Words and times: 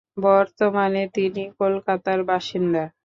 বর্তমানে 0.25 1.03
তিনি 1.15 1.43
কলকাতার 1.59 2.19
বাসিন্দা। 2.29 2.83